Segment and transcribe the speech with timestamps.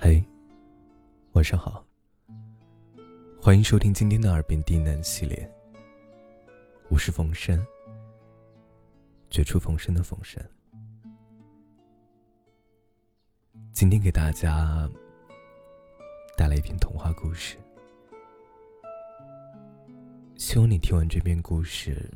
[0.00, 0.22] 嘿，
[1.32, 1.84] 晚上好，
[3.42, 5.52] 欢迎收听今天的耳边低喃系列。
[6.88, 7.66] 我是冯生，
[9.28, 10.40] 绝处逢生的冯生。
[13.72, 14.88] 今天给大家
[16.36, 17.58] 带来一篇童话故事，
[20.36, 22.08] 希望你听完这篇故事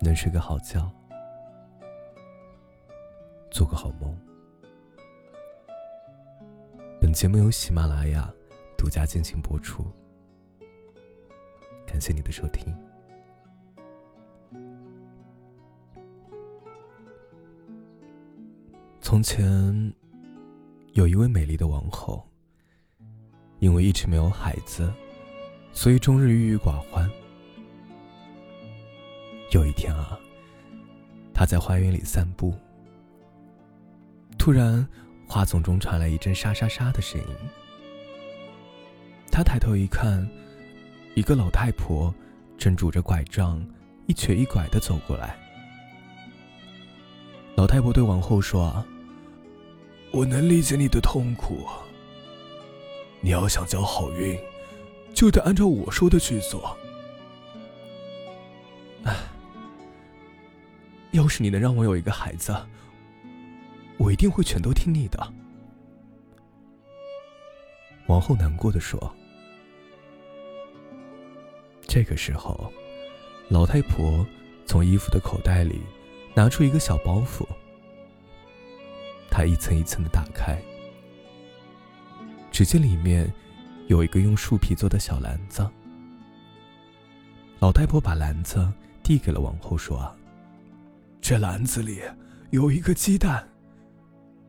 [0.00, 0.90] 能睡个好觉，
[3.52, 4.12] 做个好梦。
[7.14, 8.28] 节目由喜马拉雅
[8.76, 9.86] 独家进行播出，
[11.86, 12.76] 感谢你的收听。
[19.00, 19.94] 从前，
[20.94, 22.28] 有一位美丽的王后，
[23.60, 24.92] 因为一直没有孩子，
[25.72, 27.08] 所以终日郁郁寡欢。
[29.52, 30.18] 有一天啊，
[31.32, 32.52] 她在花园里散步，
[34.36, 34.84] 突然，
[35.34, 37.26] 花丛中传来一阵沙沙沙的声音。
[39.32, 40.24] 她抬头一看，
[41.16, 42.14] 一个老太婆
[42.56, 43.60] 正拄着拐杖，
[44.06, 45.36] 一瘸一拐的走过来。
[47.56, 48.86] 老太婆对王后说。
[50.12, 51.66] 我能理解你的痛苦。
[53.20, 54.38] 你要想交好运，
[55.12, 56.76] 就得按照我说的去做。
[59.02, 59.12] 唉，
[61.10, 62.56] 要是你能让我有一个孩子，
[64.04, 65.32] 我一定会全都听你的。
[68.06, 69.10] 王后难过的说。
[71.86, 72.70] 这个时候，
[73.48, 74.26] 老太婆
[74.66, 75.80] 从衣服的口袋里
[76.34, 77.46] 拿出一个小包袱。
[79.30, 80.60] 他一层一层的打开，
[82.52, 83.32] 只见里面
[83.86, 85.66] 有一个用树皮做的小篮子。
[87.58, 88.70] 老太婆把篮子
[89.02, 90.14] 递给了王后，说
[91.22, 92.02] ：“这篮子里
[92.50, 93.48] 有一个鸡蛋，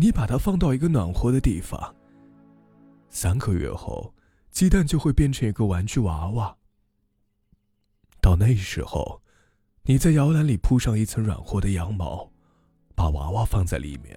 [0.00, 1.92] 你把它放到一个暖和的地方。
[3.10, 4.14] 三个月后，
[4.52, 6.56] 鸡蛋就会变成一个玩具娃娃。
[8.20, 9.20] 到那时候，
[9.82, 12.30] 你在摇篮里铺上一层软和的羊毛，
[12.94, 14.16] 把娃娃放在里面。”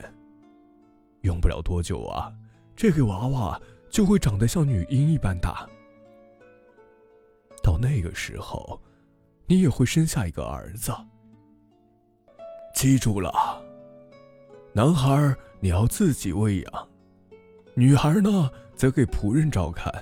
[1.22, 2.32] 用不了多久啊，
[2.76, 5.68] 这个娃娃就会长得像女婴一般大。
[7.64, 8.80] 到那个时候，
[9.48, 10.94] 你也会生下一个儿子。
[12.76, 13.32] 记住了，
[14.74, 16.90] 男孩你要自己喂养，
[17.76, 19.94] 女孩呢则给仆人照看。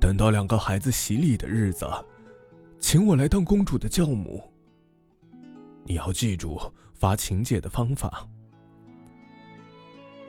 [0.00, 1.86] 等到两个孩子洗礼的日子，
[2.80, 4.42] 请我来当公主的教母。
[5.84, 6.60] 你要记住
[6.92, 8.26] 发请柬的方法。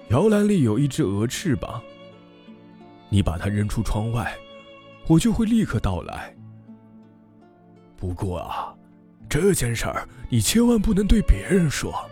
[0.10, 1.82] 摇篮里有一只鹅翅膀，
[3.10, 4.32] 你把它扔出窗外，
[5.08, 6.36] 我就会立刻到来。
[7.98, 8.76] 不过啊，
[9.28, 12.08] 这件事儿你千万不能对别人说。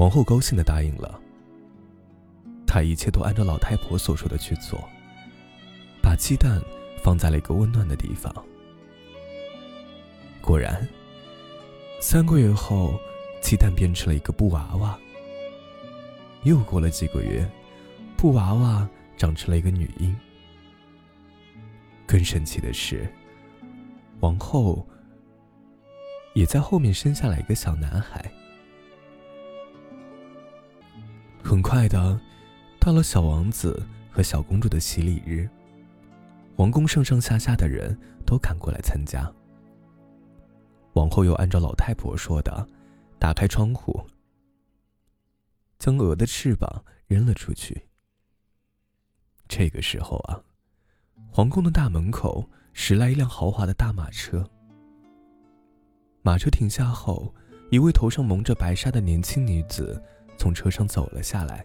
[0.00, 1.20] 王后高兴的答应了，
[2.66, 4.82] 她一切都按照老太婆所说的去做，
[6.02, 6.58] 把鸡蛋
[7.02, 8.34] 放在了一个温暖的地方。
[10.40, 10.88] 果然，
[12.00, 12.98] 三个月后。
[13.42, 14.98] 鸡蛋变成了一个布娃娃。
[16.42, 17.50] 又过了几个月，
[18.14, 20.14] 布娃娃长成了一个女婴。
[22.06, 23.10] 更神奇的是，
[24.20, 24.86] 王后
[26.34, 28.30] 也在后面生下了一个小男孩。
[31.50, 32.16] 很快的，
[32.78, 35.48] 到了小王子和小公主的洗礼日，
[36.54, 39.28] 王宫上上下下的人都赶过来参加。
[40.92, 42.64] 王后又按照老太婆说的。
[43.18, 44.00] 打开窗户，
[45.76, 47.88] 将鹅的翅膀扔了出去。
[49.48, 50.40] 这个时候啊，
[51.32, 54.48] 皇宫的大门口驶来一辆豪华的大马车。
[56.22, 57.34] 马车停下后，
[57.72, 60.00] 一位头上蒙着白纱的年轻女子
[60.40, 61.62] 从车上走了下来。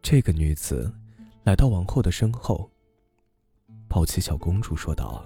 [0.00, 0.90] 这个女子
[1.44, 2.70] 来到王后的身后，
[3.86, 5.22] 抱起小公主，说道：“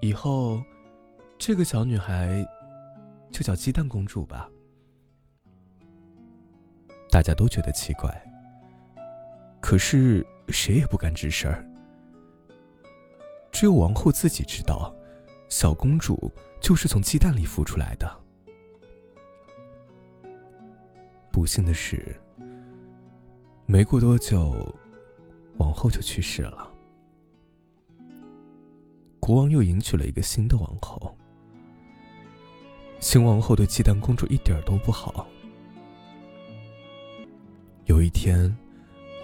[0.00, 0.62] 以后。”
[1.38, 2.44] 这个小女孩
[3.30, 4.50] 就叫鸡蛋公主吧。
[7.12, 8.10] 大家都觉得奇怪，
[9.60, 11.48] 可是谁也不敢吱声。
[13.52, 14.92] 只有王后自己知道，
[15.48, 16.28] 小公主
[16.60, 18.27] 就是从鸡蛋里孵出来的。
[21.48, 22.14] 幸的是，
[23.64, 24.54] 没过多久，
[25.56, 26.70] 王后就去世了。
[29.18, 31.16] 国王又迎娶了一个新的王后。
[33.00, 35.26] 新王后对鸡蛋公主一点都不好。
[37.86, 38.54] 有一天，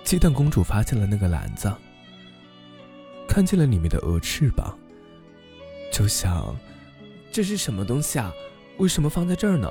[0.02, 1.70] 鸡蛋公主发现了那个篮子，
[3.28, 4.78] 看见了里面的鹅翅膀，
[5.92, 6.56] 就想：
[7.30, 8.32] 这是什么东西啊？
[8.78, 9.68] 为什么放在这儿呢？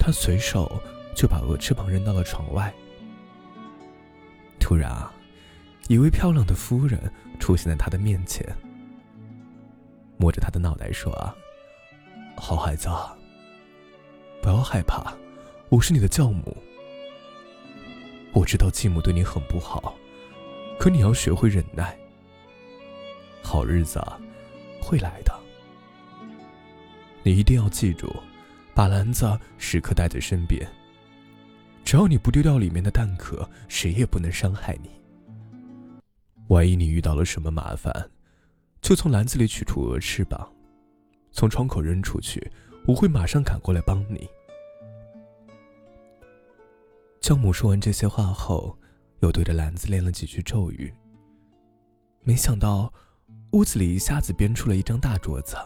[0.00, 0.80] 他随手
[1.14, 2.72] 就把鹅翅膀扔到了窗外。
[4.58, 5.12] 突然啊，
[5.88, 6.98] 一位漂亮的夫人
[7.38, 8.46] 出现在他的面前，
[10.16, 11.34] 摸着他的脑袋说：“啊，
[12.36, 12.88] 好孩子，
[14.40, 15.12] 不要害怕，
[15.68, 16.56] 我是你的教母。
[18.32, 19.94] 我知道继母对你很不好，
[20.78, 21.98] 可你要学会忍耐。
[23.42, 24.18] 好日子啊
[24.80, 25.38] 会来的，
[27.22, 28.10] 你一定要记住。”
[28.74, 30.66] 把篮子时刻带在身边。
[31.84, 34.90] 只要你不丢掉里面的蛋壳，谁也不能伤害你。
[36.48, 38.10] 万一你遇到了什么麻烦，
[38.80, 40.52] 就从篮子里取出鹅翅膀，
[41.32, 42.50] 从窗口扔出去，
[42.86, 44.28] 我会马上赶过来帮你。
[47.20, 48.78] 教母说完这些话后，
[49.20, 50.92] 又对着篮子念了几句咒语。
[52.22, 52.92] 没想到，
[53.52, 55.56] 屋子里一下子编出了一张大桌子，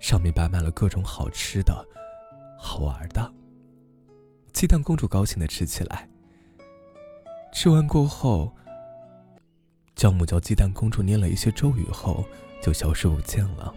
[0.00, 1.86] 上面摆满了各种好吃的。
[2.58, 3.32] 好玩的，
[4.52, 6.08] 鸡蛋公主高兴的吃起来。
[7.52, 8.52] 吃完过后，
[9.94, 12.24] 教母教鸡蛋公主念了一些咒语后，
[12.60, 13.72] 就消失不见了。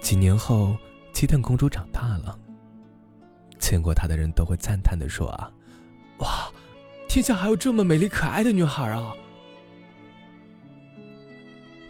[0.00, 0.76] 几年后，
[1.12, 2.38] 鸡蛋公主长大了，
[3.58, 5.52] 见过她的人都会赞叹的说：“啊，
[6.18, 6.50] 哇，
[7.08, 9.12] 天下还有这么美丽可爱的女孩啊！”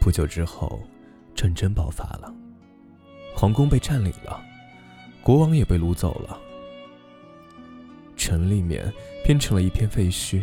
[0.01, 0.81] 不久之后，
[1.35, 2.35] 战争爆发了。
[3.39, 4.43] 皇宫被占领了，
[5.23, 6.41] 国王也被掳走了，
[8.17, 8.91] 城里面
[9.23, 10.43] 变成了一片废墟。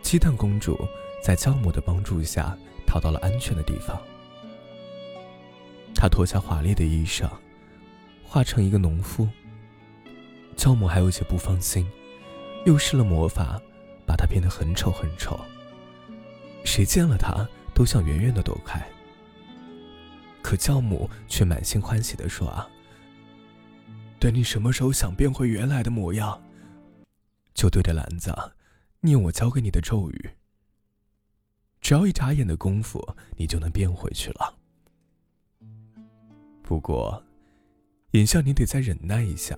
[0.00, 0.88] 鸡蛋公主
[1.22, 2.56] 在教母的帮助下
[2.86, 4.00] 逃到了安全的地方。
[5.94, 7.28] 她脱下华丽的衣裳，
[8.24, 9.28] 化成一个农夫。
[10.56, 11.86] 教母还有些不放心，
[12.64, 13.60] 又施了魔法，
[14.06, 15.38] 把她变得很丑很丑。
[16.64, 18.82] 谁见了她都想远远的躲开。
[20.44, 22.68] 可教母却满心欢喜的说：“啊，
[24.20, 26.38] 等你什么时候想变回原来的模样，
[27.54, 28.30] 就对着篮子
[29.00, 30.30] 念我教给你的咒语。
[31.80, 33.02] 只要一眨眼的功夫，
[33.38, 34.54] 你就能变回去了。
[36.62, 37.24] 不过，
[38.10, 39.56] 眼下你得再忍耐一下。”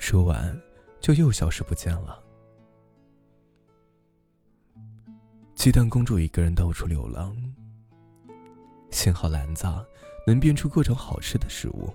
[0.00, 0.58] 说完，
[1.00, 2.24] 就又消失不见了。
[5.54, 7.36] 鸡蛋公主一个人到处流浪。
[8.92, 9.66] 幸好篮子
[10.24, 11.92] 能变出各种好吃的食物，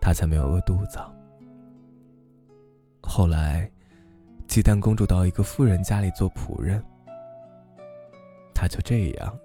[0.00, 0.98] 他才没有饿肚子。
[3.00, 3.70] 后来，
[4.46, 6.84] 鸡蛋公主到一个富人家里做仆人，
[8.52, 9.38] 她就这样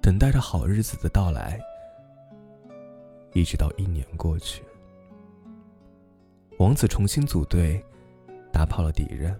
[0.00, 1.58] 等待着好日子的到来，
[3.32, 4.62] 一直到一年过去，
[6.58, 7.84] 王子重新组队，
[8.52, 9.38] 打跑了敌人，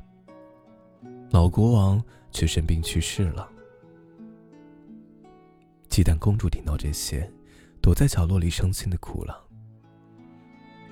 [1.30, 2.02] 老国王
[2.32, 3.48] 却生病去世了。
[5.96, 7.26] 鸡蛋公主听到这些，
[7.80, 9.42] 躲在角落里伤心的哭了。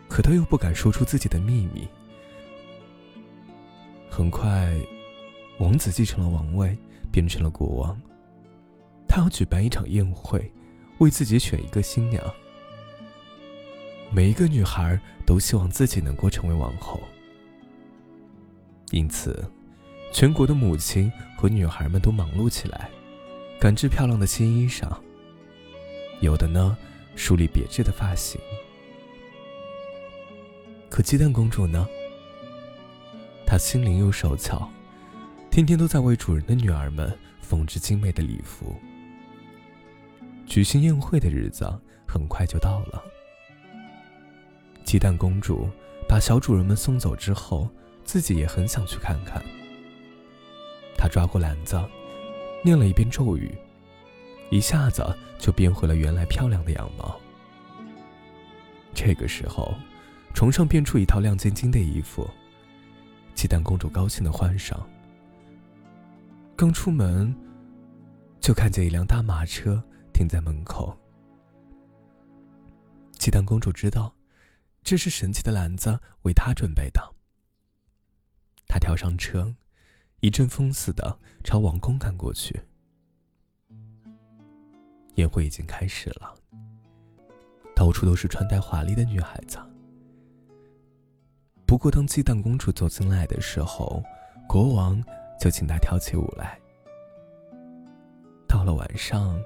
[0.08, 1.86] 可她又不敢说出自己的秘密。
[4.08, 4.74] 很快，
[5.58, 6.74] 王子继承了王位，
[7.12, 8.00] 变成了国王。
[9.06, 10.50] 他要举办一场宴会，
[10.96, 12.24] 为自己选一个新娘。
[14.10, 16.98] 每一个女孩都希望自己能够成为王后，
[18.90, 19.44] 因此，
[20.14, 22.90] 全国的母亲和女孩们都忙碌起来。
[23.60, 24.94] 赶制漂亮的新衣裳，
[26.20, 26.76] 有的呢
[27.16, 28.40] 梳理别致的发型。
[30.90, 31.88] 可鸡蛋公主呢？
[33.46, 34.70] 她心灵又手巧，
[35.50, 38.76] 天天都在为主人的女儿们缝制精美的礼服。
[40.46, 41.64] 举行宴会的日子
[42.06, 43.02] 很快就到了。
[44.84, 45.68] 鸡蛋公主
[46.06, 47.68] 把小主人们送走之后，
[48.04, 49.42] 自己也很想去看看。
[50.96, 51.82] 她抓过篮子。
[52.64, 53.54] 念了一遍咒语，
[54.50, 55.04] 一下子
[55.38, 57.20] 就变回了原来漂亮的样貌。
[58.94, 59.74] 这个时候，
[60.32, 62.26] 床上变出一套亮晶晶的衣服，
[63.34, 64.80] 鸡蛋公主高兴的换上。
[66.56, 67.36] 刚出门，
[68.40, 70.98] 就看见一辆大马车停在门口。
[73.18, 74.14] 鸡蛋公主知道，
[74.82, 77.14] 这是神奇的篮子为她准备的。
[78.66, 79.54] 她跳上车。
[80.20, 82.60] 一阵风似的朝王宫赶过去。
[85.16, 86.34] 宴会已经开始了，
[87.74, 89.58] 到处都是穿戴华丽的女孩子。
[91.66, 94.02] 不过，当鸡蛋公主走进来的时候，
[94.48, 95.02] 国王
[95.40, 96.58] 就请她跳起舞来。
[98.48, 99.40] 到了晚上，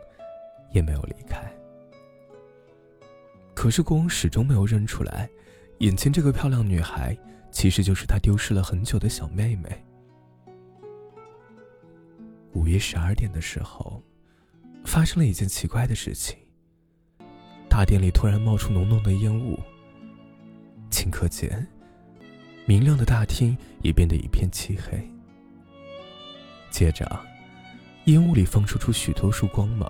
[0.72, 1.50] 也没有离开。
[3.54, 5.28] 可是，国王始终没有认出来，
[5.78, 7.16] 眼前这个漂亮女孩
[7.50, 9.84] 其实就是他丢失了很久的小妹妹。
[12.58, 14.02] 午夜十二点的时候，
[14.84, 16.36] 发生了一件奇怪的事情。
[17.68, 19.56] 大殿里突然冒出浓浓的烟雾，
[20.90, 21.64] 顷刻间，
[22.66, 25.08] 明亮的大厅也变得一片漆黑。
[26.68, 27.08] 接着，
[28.06, 29.88] 烟雾里放射出许多束光芒。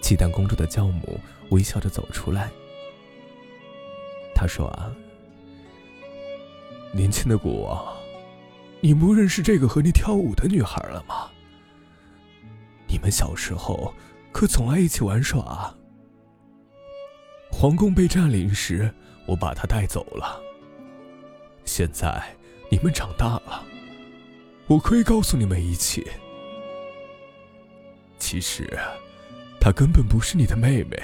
[0.00, 2.50] 鸡蛋公主的教母微笑着走出来，
[4.34, 4.92] 她说：“啊，
[6.92, 7.97] 年轻的国王，
[8.80, 11.30] 你不认识这个和你跳舞的女孩了吗？
[12.86, 13.92] 你们小时候
[14.32, 15.74] 可总爱一起玩耍。
[17.50, 18.92] 皇宫被占领时，
[19.26, 20.40] 我把她带走了。
[21.64, 22.22] 现在
[22.70, 23.64] 你们长大了，
[24.66, 26.04] 我可以告诉你们一切。
[28.18, 28.78] 其实……”
[29.60, 30.96] 她根本不是你的妹妹，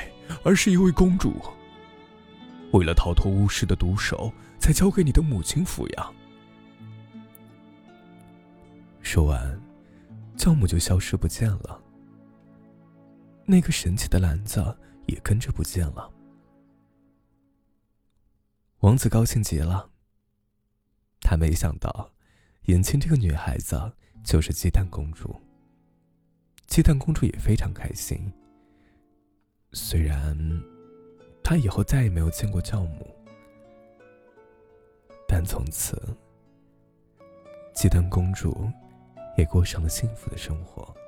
[0.45, 1.35] 而是一位公主。
[2.73, 6.15] 为了逃脱巫师的毒手，才交给你的母亲抚养。
[9.15, 9.63] 说完，
[10.37, 11.81] 教母就消失不见了。
[13.47, 16.13] 那个神奇的篮子也跟着不见了。
[18.81, 19.89] 王子高兴极了。
[21.21, 22.11] 他没想到，
[22.63, 23.81] 眼前这个女孩子
[24.25, 25.41] 就是鸡蛋公主。
[26.67, 28.19] 鸡蛋公主也非常开心。
[29.71, 30.37] 虽然，
[31.41, 33.15] 他以后再也没有见过教母，
[35.29, 36.03] 但从此，
[37.77, 38.69] 鸡蛋公主
[39.37, 41.04] 也过上了幸福的生活。